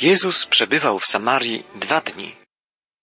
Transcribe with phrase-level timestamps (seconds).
[0.00, 2.36] Jezus przebywał w Samarii dwa dni.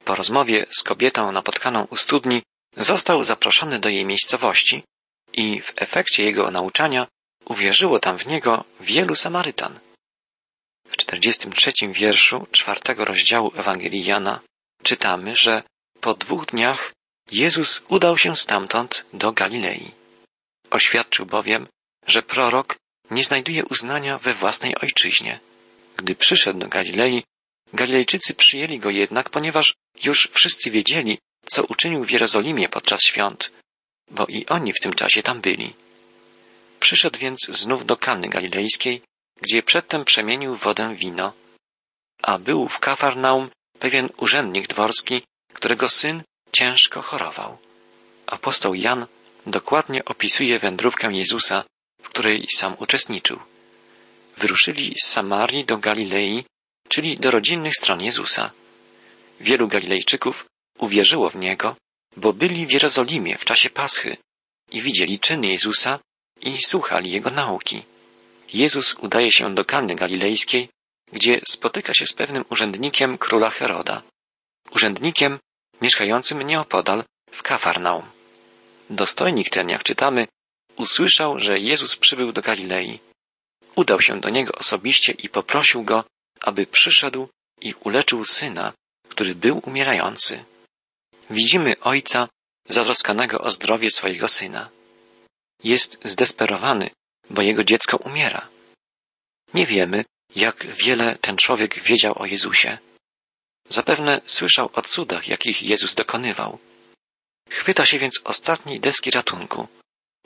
[0.04, 2.44] Po rozmowie z kobietą napotkaną u studni
[2.77, 4.84] został zaproszony do jej miejscowości
[5.33, 7.07] i w efekcie jego nauczania
[7.46, 9.79] uwierzyło tam w niego wielu Samarytan.
[10.89, 14.39] W 43 wierszu czwartego rozdziału Ewangelii Jana
[14.84, 15.64] czytamy, że
[16.02, 16.93] po dwóch dniach
[17.32, 19.91] Jezus udał się stamtąd do Galilei.
[20.70, 21.68] Oświadczył bowiem,
[22.07, 22.75] że prorok
[23.11, 25.39] nie znajduje uznania we własnej ojczyźnie.
[25.98, 27.23] Gdy przyszedł do Galilei,
[27.73, 33.52] Galilejczycy przyjęli go jednak, ponieważ już wszyscy wiedzieli, co uczynił w Jerozolimie podczas świąt,
[34.12, 35.73] bo i oni w tym czasie tam byli.
[36.80, 39.02] Przyszedł więc znów do Kany Galilejskiej,
[39.41, 41.34] gdzie przedtem przemienił wodę w wino.
[42.22, 45.22] A był w Kafarnaum pewien urzędnik dworski,
[45.53, 47.58] którego syn ciężko chorował.
[48.27, 49.08] Apostoł Jan
[49.45, 51.64] dokładnie opisuje wędrówkę Jezusa,
[52.02, 53.39] w której sam uczestniczył.
[54.38, 56.45] Wyruszyli z Samarii do Galilei,
[56.90, 58.52] czyli do rodzinnych stron Jezusa.
[59.40, 60.45] Wielu Galilejczyków
[60.80, 61.75] uwierzyło w Niego,
[62.17, 64.17] bo byli w Jerozolimie w czasie Paschy
[64.72, 66.00] i widzieli czyny Jezusa
[66.42, 67.84] i słuchali Jego nauki.
[68.53, 70.70] Jezus udaje się do Kany Galilejskiej,
[71.14, 74.02] gdzie spotyka się z pewnym urzędnikiem króla Heroda.
[74.72, 75.39] Urzędnikiem
[75.81, 78.06] mieszkającym nieopodal w Kafarnaum.
[78.89, 80.28] Dostojnik ten, jak czytamy,
[80.76, 83.00] usłyszał, że Jezus przybył do Galilei.
[83.78, 86.03] Udał się do niego osobiście i poprosił go,
[86.42, 87.30] aby przyszedł
[87.61, 88.73] i uleczył syna,
[89.09, 90.45] który był umierający.
[91.30, 92.28] Widzimy ojca
[92.70, 94.70] zatroskanego o zdrowie swojego syna.
[95.64, 96.89] Jest zdesperowany,
[97.30, 98.50] bo jego dziecko umiera.
[99.53, 100.05] Nie wiemy,
[100.36, 102.78] jak wiele ten człowiek wiedział o Jezusie.
[103.70, 106.59] Zapewne słyszał o cudach, jakich Jezus dokonywał.
[107.50, 109.67] Chwyta się więc ostatniej deski ratunku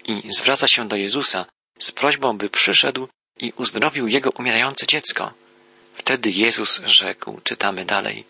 [0.03, 1.45] i zwraca się do Jezusa
[1.79, 3.07] z prośbą, by przyszedł
[3.41, 5.33] i uzdrowił jego umierające dziecko.
[5.93, 8.25] Wtedy Jezus rzekł, czytamy dalej.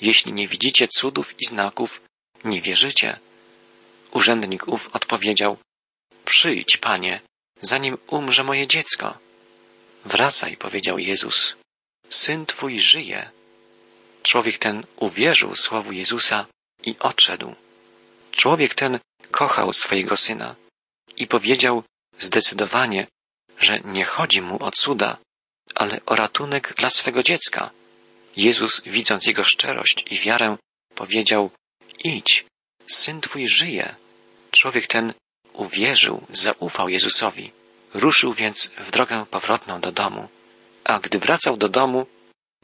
[0.00, 2.00] Jeśli nie widzicie cudów i znaków,
[2.44, 3.18] nie wierzycie.
[4.10, 5.58] Urzędnik ów odpowiedział,
[6.24, 7.20] przyjdź, panie,
[7.62, 9.18] zanim umrze moje dziecko.
[10.04, 11.56] Wracaj, powiedział Jezus,
[12.08, 13.30] syn twój żyje.
[14.22, 16.46] Człowiek ten uwierzył słowu Jezusa
[16.82, 17.54] i odszedł.
[18.32, 18.98] Człowiek ten
[19.30, 20.56] kochał swojego syna
[21.16, 21.82] i powiedział
[22.18, 23.06] zdecydowanie,
[23.60, 25.18] że nie chodzi mu o cuda,
[25.74, 27.70] ale o ratunek dla swego dziecka.
[28.36, 30.56] Jezus, widząc jego szczerość i wiarę,
[30.94, 31.50] powiedział:
[32.04, 32.46] Idź,
[32.86, 33.94] syn twój żyje.
[34.50, 35.14] Człowiek ten
[35.52, 37.52] uwierzył, zaufał Jezusowi.
[37.94, 40.28] Ruszył więc w drogę powrotną do domu.
[40.84, 42.06] A gdy wracał do domu,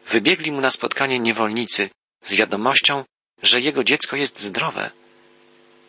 [0.06, 1.90] wybiegli mu na spotkanie niewolnicy
[2.22, 3.04] z wiadomością,
[3.42, 4.90] że jego dziecko jest zdrowe.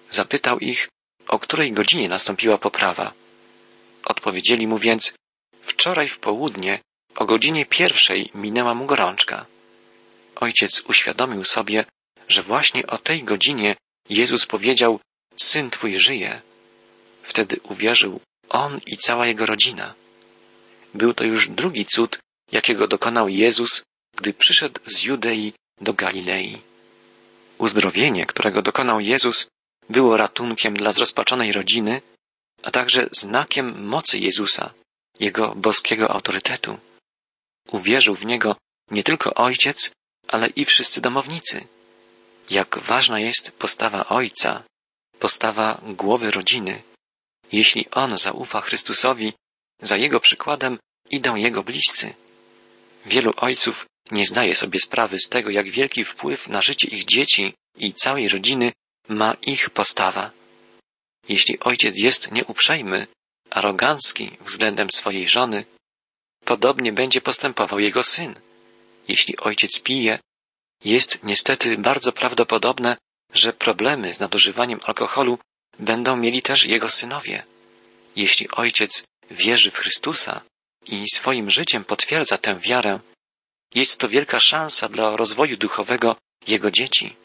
[0.09, 0.90] Zapytał ich,
[1.28, 3.13] o której godzinie nastąpiła poprawa.
[4.07, 5.13] Odpowiedzieli mu więc,
[5.62, 6.79] wczoraj w południe,
[7.16, 9.45] o godzinie pierwszej minęła mu gorączka.
[10.35, 11.85] Ojciec uświadomił sobie,
[12.28, 13.75] że właśnie o tej godzinie
[14.09, 15.00] Jezus powiedział,
[15.35, 16.41] syn twój żyje.
[17.23, 18.19] Wtedy uwierzył
[18.50, 19.94] on i cała jego rodzina.
[20.94, 22.19] Był to już drugi cud,
[22.51, 23.84] jakiego dokonał Jezus,
[24.16, 26.62] gdy przyszedł z Judei do Galilei.
[27.57, 29.47] Uzdrowienie, którego dokonał Jezus,
[29.90, 32.01] było ratunkiem dla zrozpaczonej rodziny,
[32.63, 34.73] a także znakiem mocy Jezusa,
[35.19, 36.78] jego boskiego autorytetu.
[37.72, 38.56] Uwierzył w niego
[38.91, 39.91] nie tylko ojciec,
[40.28, 41.67] ale i wszyscy domownicy.
[42.50, 44.63] Jak ważna jest postawa ojca,
[45.19, 46.84] postawa głowy rodziny.
[47.51, 49.34] Jeśli on zaufa Chrystusowi,
[49.81, 50.79] za jego przykładem
[51.09, 52.13] idą jego bliscy.
[53.06, 57.53] Wielu ojców nie zdaje sobie sprawy z tego, jak wielki wpływ na życie ich dzieci
[57.75, 58.72] i całej rodziny
[59.07, 60.31] ma ich postawa.
[61.29, 63.07] Jeśli ojciec jest nieuprzejmy,
[63.49, 65.65] arogancki względem swojej żony,
[66.45, 68.39] podobnie będzie postępował jego syn.
[69.07, 70.19] Jeśli ojciec pije,
[70.83, 72.97] jest niestety bardzo prawdopodobne,
[73.33, 75.39] że problemy z nadużywaniem alkoholu
[75.79, 77.45] będą mieli też jego synowie.
[78.16, 80.41] Jeśli ojciec wierzy w Chrystusa
[80.85, 82.99] i swoim życiem potwierdza tę wiarę,
[83.75, 86.16] jest to wielka szansa dla rozwoju duchowego
[86.47, 87.16] jego dzieci.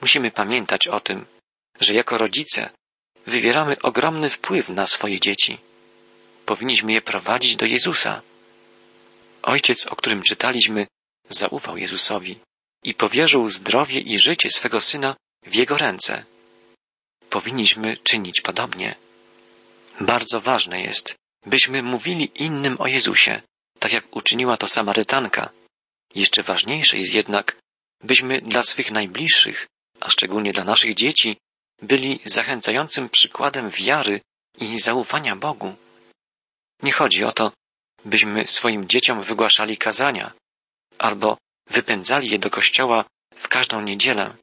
[0.00, 1.26] Musimy pamiętać o tym,
[1.80, 2.70] że jako rodzice
[3.26, 5.58] wywieramy ogromny wpływ na swoje dzieci.
[6.46, 8.22] Powinniśmy je prowadzić do Jezusa.
[9.42, 10.86] Ojciec, o którym czytaliśmy,
[11.28, 12.40] zaufał Jezusowi
[12.82, 16.24] i powierzył zdrowie i życie swego syna w jego ręce.
[17.30, 18.94] Powinniśmy czynić podobnie.
[20.00, 21.16] Bardzo ważne jest,
[21.46, 23.42] byśmy mówili innym o Jezusie,
[23.78, 25.50] tak jak uczyniła to Samarytanka.
[26.14, 27.56] Jeszcze ważniejsze jest jednak,
[28.00, 29.66] byśmy dla swych najbliższych,
[30.00, 31.36] a szczególnie dla naszych dzieci,
[31.82, 34.20] byli zachęcającym przykładem wiary
[34.60, 35.74] i zaufania Bogu.
[36.82, 37.52] Nie chodzi o to,
[38.04, 40.32] byśmy swoim dzieciom wygłaszali kazania,
[40.98, 41.38] albo
[41.70, 43.04] wypędzali je do kościoła
[43.34, 44.36] w każdą niedzielę,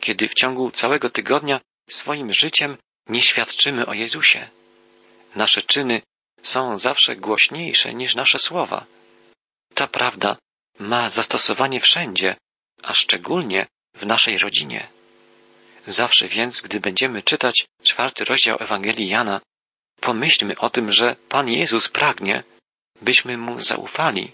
[0.00, 1.60] kiedy w ciągu całego tygodnia
[1.90, 2.76] swoim życiem
[3.08, 4.50] nie świadczymy o Jezusie.
[5.34, 6.02] Nasze czyny
[6.42, 8.86] są zawsze głośniejsze niż nasze słowa.
[9.74, 10.36] Ta prawda
[10.78, 12.36] ma zastosowanie wszędzie,
[12.82, 14.95] a szczególnie w naszej rodzinie.
[15.86, 19.40] Zawsze więc, gdy będziemy czytać czwarty rozdział Ewangelii Jana,
[20.00, 22.44] pomyślmy o tym, że Pan Jezus pragnie,
[23.02, 24.32] byśmy Mu zaufali,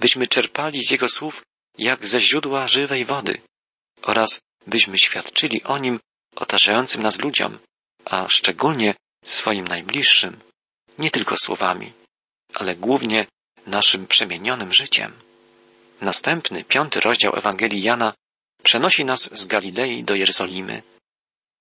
[0.00, 1.42] byśmy czerpali z Jego słów
[1.78, 3.40] jak ze źródła żywej wody
[4.02, 6.00] oraz byśmy świadczyli o Nim
[6.36, 7.58] otaczającym nas ludziom,
[8.04, 8.94] a szczególnie
[9.24, 10.40] swoim najbliższym,
[10.98, 11.92] nie tylko słowami,
[12.54, 13.26] ale głównie
[13.66, 15.12] naszym przemienionym życiem.
[16.00, 18.14] Następny, piąty rozdział Ewangelii Jana
[18.62, 20.82] przenosi nas z Galilei do Jerozolimy.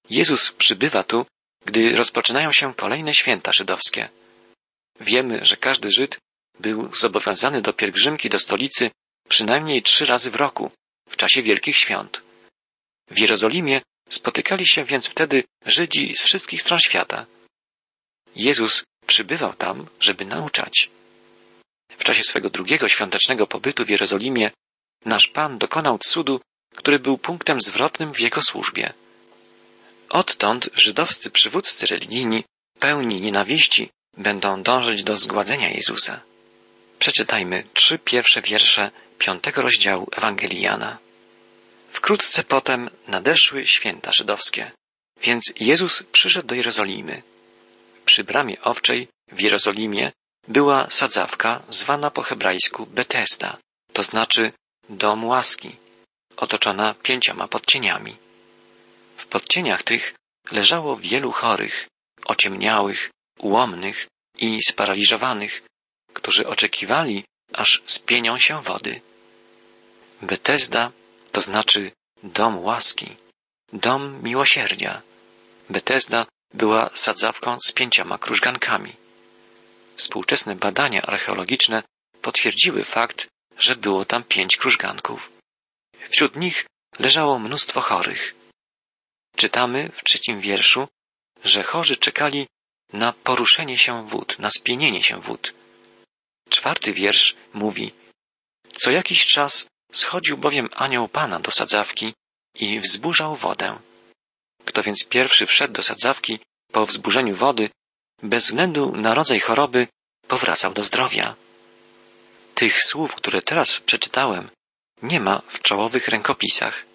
[0.09, 1.25] Jezus przybywa tu,
[1.65, 4.09] gdy rozpoczynają się kolejne święta żydowskie.
[4.99, 6.17] Wiemy, że każdy Żyd
[6.59, 8.91] był zobowiązany do pielgrzymki do stolicy
[9.29, 10.71] przynajmniej trzy razy w roku,
[11.09, 12.21] w czasie wielkich świąt.
[13.07, 17.25] W Jerozolimie spotykali się więc wtedy Żydzi z wszystkich stron świata.
[18.35, 20.89] Jezus przybywał tam, żeby nauczać.
[21.89, 24.51] W czasie swego drugiego świątecznego pobytu w Jerozolimie
[25.05, 26.41] nasz Pan dokonał cudu,
[26.75, 28.93] który był punktem zwrotnym w Jego służbie.
[30.09, 32.43] Odtąd żydowscy przywódcy religijni,
[32.79, 36.21] pełni nienawiści, będą dążyć do zgładzenia Jezusa.
[36.99, 40.97] Przeczytajmy trzy pierwsze wiersze piątego rozdziału Ewangelii Jana.
[41.89, 44.71] Wkrótce potem nadeszły święta żydowskie,
[45.21, 47.21] więc Jezus przyszedł do Jerozolimy.
[48.05, 50.11] Przy bramie owczej w Jerozolimie
[50.47, 53.57] była sadzawka zwana po hebrajsku Betesda,
[53.93, 54.51] to znaczy
[54.89, 55.75] dom łaski,
[56.37, 58.17] otoczona pięcioma podcieniami.
[59.15, 60.13] W podcieniach tych
[60.51, 61.87] leżało wielu chorych,
[62.25, 64.07] ociemniałych, ułomnych
[64.37, 65.63] i sparaliżowanych,
[66.13, 67.23] którzy oczekiwali,
[67.53, 69.01] aż spienią się wody.
[70.21, 70.91] Betesda
[71.31, 71.91] to znaczy
[72.23, 73.17] dom łaski,
[73.73, 75.01] dom miłosierdzia.
[75.69, 78.95] Betesda była sadzawką z pięcioma krużgankami.
[79.95, 81.83] Współczesne badania archeologiczne
[82.21, 85.31] potwierdziły fakt, że było tam pięć krużganków.
[86.09, 86.65] Wśród nich
[86.99, 88.35] leżało mnóstwo chorych.
[89.35, 90.87] Czytamy w trzecim wierszu,
[91.43, 92.47] że chorzy czekali
[92.93, 95.53] na poruszenie się wód, na spienienie się wód.
[96.49, 97.93] Czwarty wiersz mówi,
[98.73, 102.13] co jakiś czas schodził bowiem anioł Pana do sadzawki
[102.55, 103.79] i wzburzał wodę.
[104.65, 106.39] Kto więc pierwszy wszedł do sadzawki
[106.71, 107.69] po wzburzeniu wody,
[108.23, 109.87] bez względu na rodzaj choroby,
[110.27, 111.35] powracał do zdrowia.
[112.55, 114.49] Tych słów, które teraz przeczytałem,
[115.01, 116.85] nie ma w czołowych rękopisach.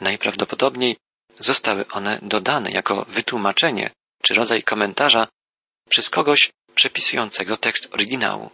[0.00, 0.96] Najprawdopodobniej
[1.38, 3.90] zostały one dodane jako wytłumaczenie
[4.22, 5.28] czy rodzaj komentarza
[5.88, 8.50] przez kogoś przepisującego tekst oryginału.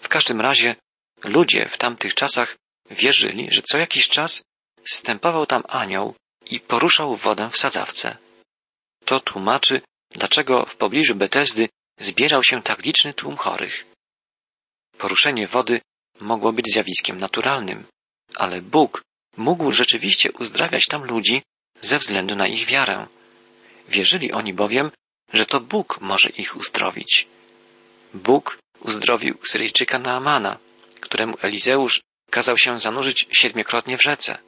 [0.00, 0.76] W każdym razie
[1.24, 2.56] ludzie w tamtych czasach
[2.90, 4.42] wierzyli, że co jakiś czas
[4.84, 6.14] stępował tam anioł
[6.46, 8.16] i poruszał wodę w sadzawce.
[9.04, 11.68] To tłumaczy, dlaczego w pobliżu Betesdy
[11.98, 13.84] zbierał się tak liczny tłum chorych.
[14.98, 15.80] Poruszenie wody
[16.20, 17.86] mogło być zjawiskiem naturalnym,
[18.34, 19.02] ale Bóg
[19.36, 21.42] mógł rzeczywiście uzdrawiać tam ludzi
[21.82, 23.06] ze względu na ich wiarę.
[23.88, 24.90] Wierzyli oni bowiem,
[25.32, 27.26] że to Bóg może ich uzdrowić.
[28.14, 30.58] Bóg uzdrowił Syryjczyka Naamana,
[31.00, 32.00] któremu Elizeusz
[32.30, 34.38] kazał się zanurzyć siedmiokrotnie w rzece.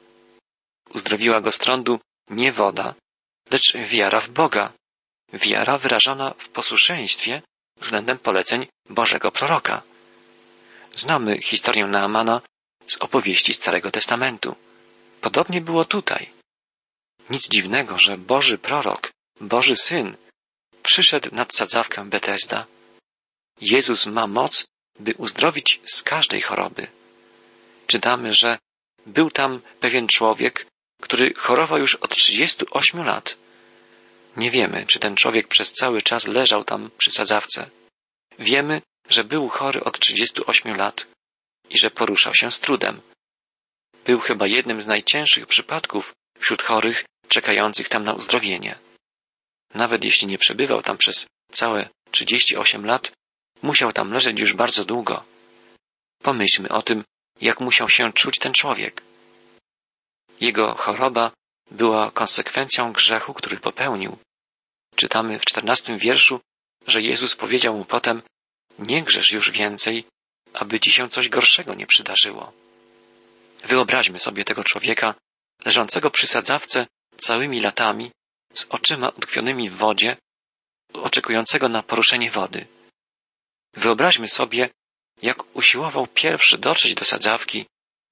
[0.93, 2.95] Uzdrowiła go z trądu nie woda,
[3.51, 4.73] lecz wiara w Boga,
[5.33, 7.41] wiara wyrażona w posłuszeństwie
[7.79, 9.81] względem poleceń Bożego proroka.
[10.95, 12.41] Znamy historię Naamana
[12.87, 14.55] z opowieści Starego Testamentu.
[15.21, 16.29] Podobnie było tutaj.
[17.29, 20.17] Nic dziwnego, że Boży prorok, Boży Syn,
[20.83, 22.65] przyszedł nad sadzawkę Betesda.
[23.61, 24.67] Jezus ma moc,
[24.99, 26.87] by uzdrowić z każdej choroby.
[27.87, 28.59] Czytamy, że
[29.05, 30.67] był tam pewien człowiek,
[31.01, 33.37] który chorował już od 38 lat.
[34.37, 37.69] Nie wiemy, czy ten człowiek przez cały czas leżał tam przy sadzawce.
[38.39, 41.07] Wiemy, że był chory od 38 lat
[41.69, 43.01] i że poruszał się z trudem.
[44.05, 48.79] Był chyba jednym z najcięższych przypadków wśród chorych czekających tam na uzdrowienie.
[49.73, 53.11] Nawet jeśli nie przebywał tam przez całe 38 lat,
[53.61, 55.23] musiał tam leżeć już bardzo długo.
[56.21, 57.03] Pomyślmy o tym,
[57.41, 59.03] jak musiał się czuć ten człowiek.
[60.41, 61.31] Jego choroba
[61.71, 64.17] była konsekwencją grzechu, który popełnił.
[64.95, 66.39] Czytamy w czternastym wierszu,
[66.87, 68.21] że Jezus powiedział mu potem,
[68.79, 70.05] nie grzesz już więcej,
[70.57, 72.53] aby ci się coś gorszego nie przydarzyło.
[73.63, 75.15] Wyobraźmy sobie tego człowieka,
[75.65, 76.87] leżącego przy sadzawce
[77.17, 78.11] całymi latami,
[78.53, 80.17] z oczyma utkwionymi w wodzie,
[80.93, 82.67] oczekującego na poruszenie wody.
[83.73, 84.69] Wyobraźmy sobie,
[85.21, 87.65] jak usiłował pierwszy dotrzeć do sadzawki,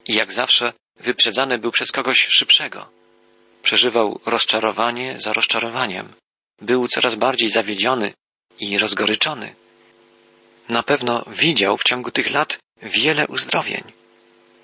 [0.07, 2.89] i jak zawsze wyprzedzany był przez kogoś szybszego.
[3.63, 6.13] Przeżywał rozczarowanie za rozczarowaniem.
[6.61, 8.13] Był coraz bardziej zawiedziony
[8.59, 9.55] i rozgoryczony.
[10.69, 13.83] Na pewno widział w ciągu tych lat wiele uzdrowień.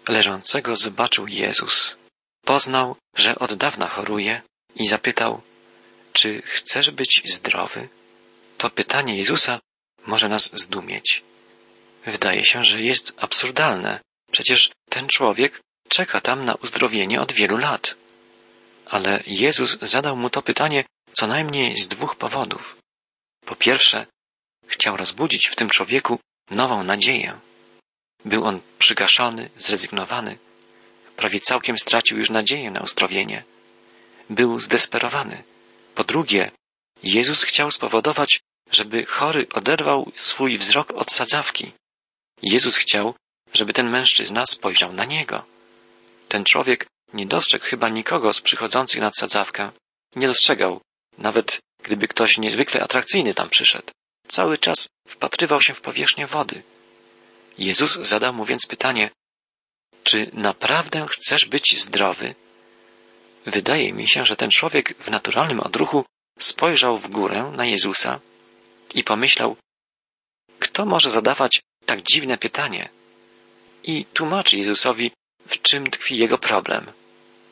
[0.09, 1.97] Leżącego zobaczył Jezus.
[2.45, 4.41] Poznał, że od dawna choruje
[4.75, 5.41] i zapytał,
[6.13, 7.89] czy chcesz być zdrowy?
[8.57, 9.59] To pytanie Jezusa
[10.05, 11.23] może nas zdumieć.
[12.05, 13.99] Wydaje się, że jest absurdalne.
[14.31, 17.95] Przecież ten człowiek czeka tam na uzdrowienie od wielu lat.
[18.85, 22.77] Ale Jezus zadał mu to pytanie co najmniej z dwóch powodów.
[23.45, 24.05] Po pierwsze,
[24.71, 27.39] chciał rozbudzić w tym człowieku nową nadzieję.
[28.25, 30.37] Był on przygaszony, zrezygnowany.
[31.15, 33.43] Prawie całkiem stracił już nadzieję na uzdrowienie.
[34.29, 35.43] Był zdesperowany.
[35.95, 36.51] Po drugie,
[37.03, 38.39] Jezus chciał spowodować,
[38.71, 41.71] żeby chory oderwał swój wzrok od sadzawki.
[42.41, 43.15] Jezus chciał,
[43.53, 45.45] żeby ten mężczyzna spojrzał na niego.
[46.27, 49.71] Ten człowiek nie dostrzegł chyba nikogo z przychodzących nad sadzawkę.
[50.15, 50.81] Nie dostrzegał,
[51.17, 53.91] nawet gdyby ktoś niezwykle atrakcyjny tam przyszedł.
[54.31, 56.63] Cały czas wpatrywał się w powierzchnię wody.
[57.57, 59.11] Jezus zadał mu więc pytanie,
[60.03, 62.35] czy naprawdę chcesz być zdrowy?
[63.45, 66.05] Wydaje mi się, że ten człowiek w naturalnym odruchu
[66.39, 68.19] spojrzał w górę na Jezusa
[68.93, 69.57] i pomyślał,
[70.59, 72.89] kto może zadawać tak dziwne pytanie?
[73.83, 75.11] I tłumaczy Jezusowi,
[75.47, 76.91] w czym tkwi jego problem.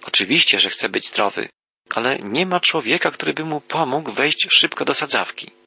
[0.04, 1.50] Oczywiście, że chce być zdrowy,
[1.90, 5.59] ale nie ma człowieka, który by mu pomógł wejść szybko do sadzawki.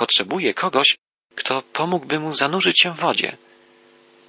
[0.00, 0.96] Potrzebuje kogoś,
[1.34, 3.36] kto pomógłby mu zanurzyć się w wodzie.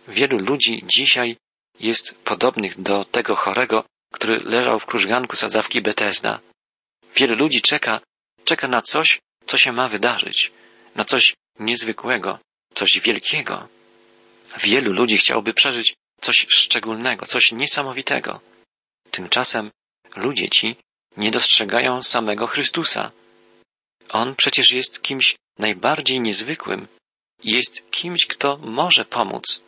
[0.07, 1.37] Wielu ludzi dzisiaj
[1.79, 6.39] jest podobnych do tego chorego, który leżał w krużganku sadzawki Betesda.
[7.15, 7.99] Wielu ludzi czeka,
[8.43, 10.51] czeka na coś, co się ma wydarzyć,
[10.95, 12.39] na coś niezwykłego,
[12.73, 13.67] coś wielkiego.
[14.57, 18.41] Wielu ludzi chciałoby przeżyć coś szczególnego, coś niesamowitego.
[19.11, 19.71] Tymczasem
[20.15, 20.75] ludzie ci
[21.17, 23.11] nie dostrzegają samego Chrystusa.
[24.09, 26.87] On przecież jest kimś najbardziej niezwykłym
[27.43, 29.63] jest kimś, kto może pomóc,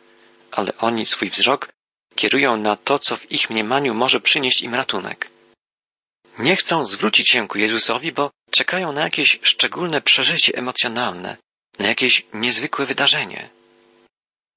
[0.50, 1.68] ale oni swój wzrok
[2.14, 5.30] kierują na to, co w ich mniemaniu może przynieść im ratunek.
[6.38, 11.36] Nie chcą zwrócić się ku Jezusowi, bo czekają na jakieś szczególne przeżycie emocjonalne,
[11.78, 13.50] na jakieś niezwykłe wydarzenie.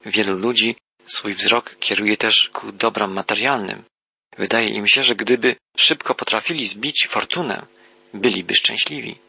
[0.06, 0.75] Wielu ludzi
[1.06, 3.84] swój wzrok kieruje też ku dobrom materialnym.
[4.38, 7.65] Wydaje im się, że gdyby szybko potrafili zbić fortunę,
[8.13, 9.26] byliby szczęśliwi.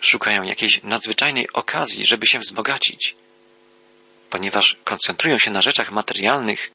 [0.00, 3.16] Szukają jakiejś nadzwyczajnej okazji, żeby się wzbogacić.
[4.30, 6.70] Ponieważ koncentrują się na rzeczach materialnych,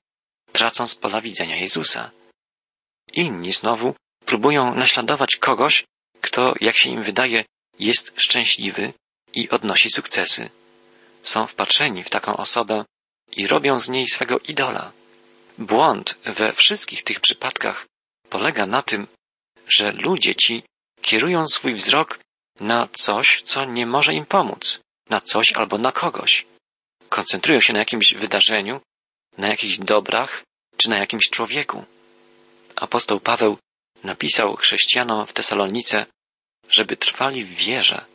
[0.52, 2.12] tracą z pola widzenia Jezusa.
[3.14, 3.96] Inni znowu
[4.26, 5.86] próbują naśladować kogoś,
[6.22, 7.46] kto, jak się im wydaje,
[7.80, 8.94] jest szczęśliwy
[9.34, 10.50] i odnosi sukcesy.
[11.24, 12.86] Są wpatrzeni w taką osobę
[13.32, 14.92] i robią z niej swego idola.
[15.58, 17.86] Błąd we wszystkich tych przypadkach
[18.30, 19.08] polega na tym,
[19.68, 20.64] że ludzie ci
[21.02, 22.20] kierują swój wzrok
[22.60, 26.46] na coś, co nie może im pomóc, na coś albo na kogoś.
[27.10, 28.82] Koncentrują się na jakimś wydarzeniu,
[29.38, 30.44] na jakichś dobrach
[30.78, 31.86] czy na jakimś człowieku.
[32.76, 33.58] Apostoł Paweł
[34.04, 36.06] napisał chrześcijanom w Tesalonice,
[36.70, 38.06] żeby trwali w wierze,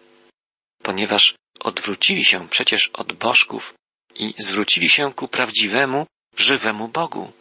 [0.82, 3.74] ponieważ odwrócili się przecież od bożków
[4.14, 7.32] i zwrócili się ku prawdziwemu, żywemu Bogu.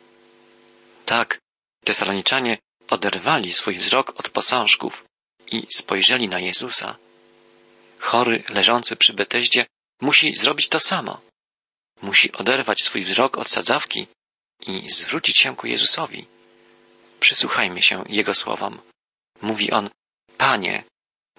[1.06, 1.40] Tak,
[1.84, 2.58] Tesaloniczanie
[2.90, 5.06] oderwali swój wzrok od posążków
[5.52, 6.98] i spojrzeli na Jezusa.
[8.00, 9.66] Chory leżący przy Beteździe
[10.02, 11.22] musi zrobić to samo.
[12.02, 14.08] Musi oderwać swój wzrok od sadzawki
[14.68, 16.28] i zwrócić się ku Jezusowi.
[17.20, 18.82] Przysłuchajmy się Jego słowom.
[19.42, 19.90] Mówi on,
[20.38, 20.84] Panie,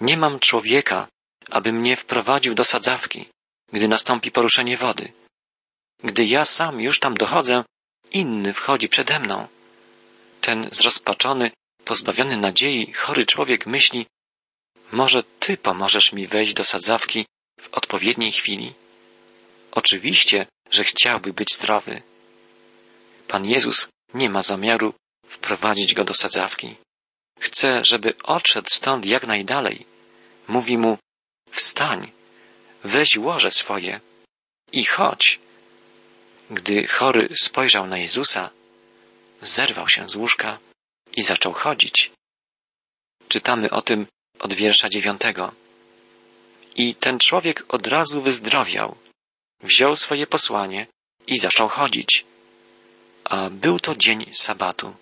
[0.01, 1.09] nie mam człowieka,
[1.51, 3.29] aby mnie wprowadził do sadzawki,
[3.73, 5.13] gdy nastąpi poruszenie wody.
[6.03, 7.65] Gdy ja sam już tam dochodzę,
[8.13, 9.49] inny wchodzi przede mną.
[10.41, 11.51] Ten zrozpaczony,
[11.85, 14.07] pozbawiony nadziei, chory człowiek myśli,
[14.93, 17.27] może Ty pomożesz mi wejść do sadzawki
[17.61, 18.75] w odpowiedniej chwili.
[19.73, 22.03] Oczywiście, że chciałby być zdrowy.
[23.29, 24.95] Pan Jezus nie ma zamiaru
[25.27, 26.77] wprowadzić go do sadzawki.
[27.41, 29.87] Chce, żeby odszedł stąd jak najdalej.
[30.49, 30.99] Mówi mu,
[31.51, 32.13] wstań,
[32.85, 34.01] weź łoże swoje
[34.73, 35.41] i chodź.
[36.51, 38.51] Gdy chory spojrzał na Jezusa,
[39.43, 40.59] zerwał się z łóżka
[41.17, 42.11] i zaczął chodzić.
[43.29, 44.07] Czytamy o tym
[44.39, 45.53] od wiersza dziewiątego.
[46.77, 48.97] I ten człowiek od razu wyzdrowiał,
[49.61, 50.87] wziął swoje posłanie
[51.27, 52.25] i zaczął chodzić.
[53.25, 54.95] A był to dzień sabatu.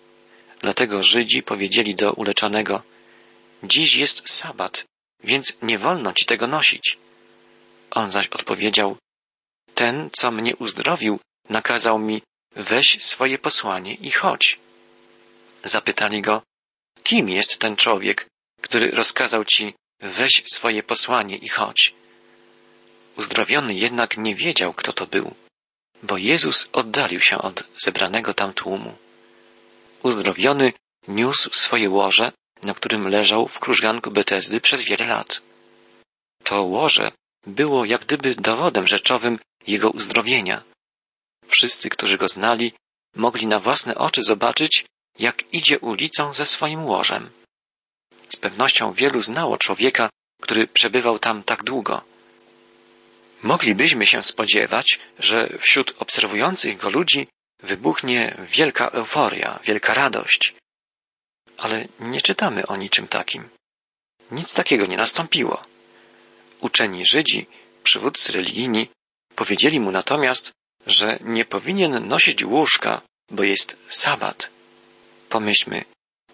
[0.59, 2.83] Dlatego Żydzi powiedzieli do uleczonego,
[3.63, 4.85] dziś jest sabat,
[5.23, 6.97] więc nie wolno ci tego nosić.
[7.91, 8.97] On zaś odpowiedział,
[9.75, 12.21] ten, co mnie uzdrowił, nakazał mi,
[12.55, 14.59] weź swoje posłanie i chodź.
[15.63, 16.41] Zapytali go,
[17.03, 18.27] kim jest ten człowiek,
[18.61, 21.93] który rozkazał ci weź swoje posłanie i chodź.
[23.17, 25.35] Uzdrowiony jednak nie wiedział, kto to był,
[26.03, 28.97] bo Jezus oddalił się od zebranego tam tłumu.
[30.03, 30.73] Uzdrowiony
[31.07, 32.31] niósł swoje łoże,
[32.63, 35.41] na którym leżał w krużganku Betesdy przez wiele lat.
[36.43, 37.11] To łoże
[37.47, 40.63] było jak gdyby dowodem rzeczowym jego uzdrowienia.
[41.47, 42.73] Wszyscy, którzy go znali,
[43.15, 44.85] mogli na własne oczy zobaczyć,
[45.19, 47.29] jak idzie ulicą ze swoim łożem.
[48.29, 50.09] Z pewnością wielu znało człowieka,
[50.41, 52.01] który przebywał tam tak długo.
[53.43, 57.27] Moglibyśmy się spodziewać, że wśród obserwujących go ludzi
[57.59, 60.53] wybuchnie wielka euforia, wielka radość.
[61.57, 63.49] Ale nie czytamy o niczym takim.
[64.31, 65.61] Nic takiego nie nastąpiło.
[66.61, 67.47] Uczeni Żydzi,
[67.83, 68.87] przywódcy religijni,
[69.35, 70.51] powiedzieli mu natomiast,
[70.87, 74.52] że nie powinien nosić łóżka, bo jest sabat.
[75.33, 75.85] Pomyślmy,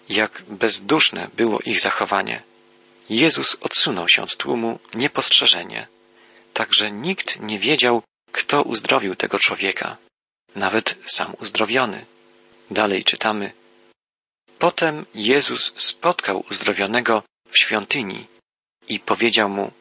[0.09, 2.43] jak bezduszne było ich zachowanie.
[3.09, 5.87] Jezus odsunął się od tłumu niepostrzeżenie,
[6.53, 9.97] tak że nikt nie wiedział, kto uzdrowił tego człowieka,
[10.55, 12.05] nawet sam uzdrowiony.
[12.71, 13.51] Dalej czytamy.
[14.57, 18.27] Potem Jezus spotkał uzdrowionego w świątyni
[18.87, 19.71] i powiedział mu: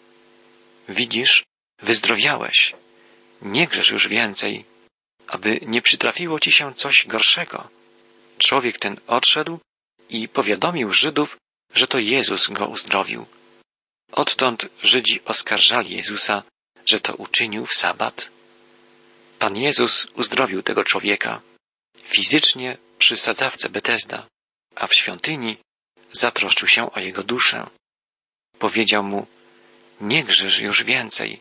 [0.89, 1.45] Widzisz,
[1.83, 2.75] wyzdrowiałeś.
[3.43, 4.65] Nie grzesz już więcej,
[5.27, 7.78] aby nie przytrafiło ci się coś gorszego.
[8.39, 9.59] Człowiek ten odszedł
[10.09, 11.37] i powiadomił Żydów,
[11.75, 13.27] że to Jezus go uzdrowił.
[14.13, 16.43] Odtąd Żydzi oskarżali Jezusa,
[16.87, 18.31] że to uczynił w sabat.
[19.39, 21.41] Pan Jezus uzdrowił tego człowieka
[22.09, 24.27] fizycznie przy sadzawce Betesda,
[24.75, 25.57] a w świątyni
[26.13, 27.71] zatroszczył się o jego duszę.
[28.59, 29.27] Powiedział mu,
[30.01, 31.41] nie grzesz już więcej.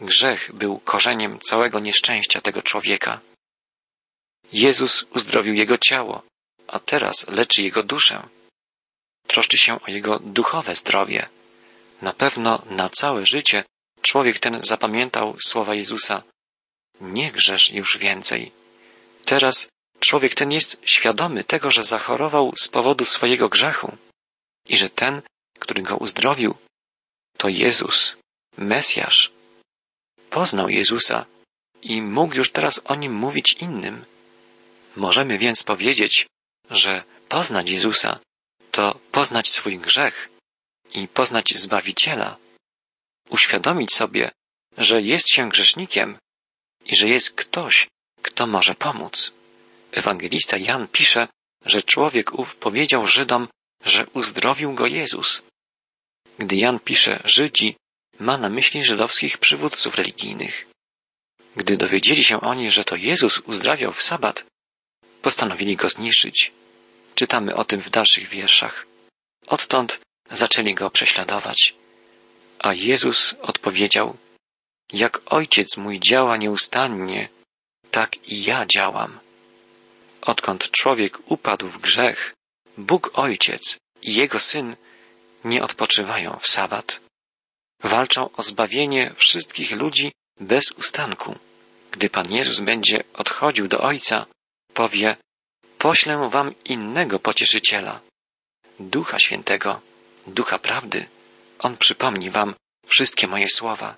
[0.00, 3.20] Grzech był korzeniem całego nieszczęścia tego człowieka.
[4.52, 6.22] Jezus uzdrowił jego ciało,
[6.66, 8.28] a teraz leczy jego duszę.
[9.26, 11.28] Troszczy się o jego duchowe zdrowie.
[12.02, 13.64] Na pewno na całe życie
[14.02, 16.22] człowiek ten zapamiętał słowa Jezusa.
[17.00, 18.52] Nie grzesz już więcej.
[19.24, 19.68] Teraz
[20.00, 23.96] człowiek ten jest świadomy tego, że zachorował z powodu swojego grzechu
[24.68, 25.22] i że ten,
[25.58, 26.54] który go uzdrowił,
[27.36, 28.16] to Jezus,
[28.56, 29.32] Mesjasz.
[30.30, 31.26] Poznał Jezusa
[31.82, 32.52] i mógł już
[32.84, 34.04] o nim mówić innym.
[34.96, 36.26] Możemy więc powiedzieć,
[36.70, 38.20] że poznać Jezusa
[38.70, 40.28] to poznać swój grzech
[40.92, 42.36] i poznać Zbawiciela,
[43.30, 44.30] uświadomić sobie,
[44.78, 46.18] że jest się grzesznikiem
[46.84, 47.88] i że jest ktoś,
[48.22, 49.32] kto może pomóc.
[49.92, 51.28] Ewangelista Jan pisze,
[51.66, 53.48] że człowiek ów powiedział Żydom,
[53.84, 55.42] że uzdrowił go Jezus.
[56.38, 57.76] Gdy Jan pisze Żydzi,
[58.18, 60.66] ma na myśli żydowskich przywódców religijnych.
[61.56, 64.44] Gdy dowiedzieli się oni, że to Jezus uzdrawiał w sabat,
[65.22, 66.52] postanowili go zniszczyć.
[67.14, 68.86] Czytamy o tym w dalszych wierszach.
[69.46, 71.74] Odtąd zaczęli go prześladować.
[72.58, 74.16] A Jezus odpowiedział,
[74.92, 77.28] jak ojciec mój działa nieustannie,
[77.90, 79.20] tak i ja działam.
[80.22, 82.34] Odkąd człowiek upadł w grzech,
[82.78, 84.76] Bóg Ojciec i Jego Syn
[85.44, 87.00] nie odpoczywają w sabat.
[87.82, 91.38] Walczą o zbawienie wszystkich ludzi bez ustanku.
[91.90, 94.26] Gdy Pan Jezus będzie odchodził do Ojca,
[94.80, 95.16] powie,
[95.78, 98.00] poślę wam innego pocieszyciela,
[98.78, 99.80] Ducha Świętego,
[100.26, 101.06] Ducha Prawdy.
[101.58, 102.54] On przypomni wam
[102.86, 103.96] wszystkie moje słowa.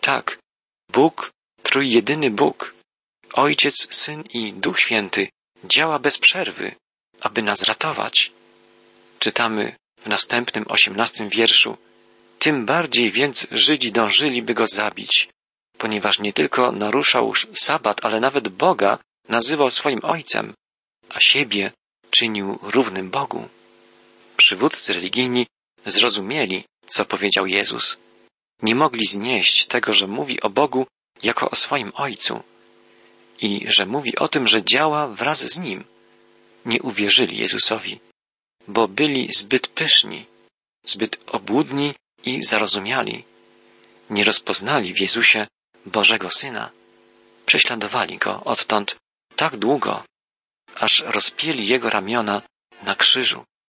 [0.00, 0.38] Tak,
[0.92, 1.30] Bóg,
[1.62, 2.74] trójjedyny Bóg,
[3.32, 5.28] Ojciec, Syn i Duch Święty
[5.64, 6.74] działa bez przerwy,
[7.20, 8.32] aby nas ratować.
[9.18, 11.76] Czytamy w następnym osiemnastym wierszu.
[12.38, 15.28] Tym bardziej więc Żydzi dążyli, by go zabić,
[15.78, 20.54] ponieważ nie tylko naruszał sabat, ale nawet Boga nazywał swoim ojcem,
[21.08, 21.72] a siebie
[22.10, 23.48] czynił równym Bogu.
[24.36, 25.46] Przywódcy religijni
[25.86, 27.98] zrozumieli, co powiedział Jezus.
[28.62, 30.86] Nie mogli znieść tego, że mówi o Bogu
[31.22, 32.42] jako o swoim Ojcu
[33.40, 35.84] i że mówi o tym, że działa wraz z Nim.
[36.66, 38.00] Nie uwierzyli Jezusowi,
[38.68, 40.26] bo byli zbyt pyszni,
[40.84, 43.24] zbyt obłudni i zarozumiali.
[44.10, 45.46] Nie rozpoznali w Jezusie
[45.86, 46.70] Bożego Syna.
[47.46, 48.96] Prześladowali Go odtąd
[49.40, 50.04] tak długo,
[50.74, 52.42] aż rozpieli Jego ramiona
[52.82, 53.44] na krzyżu.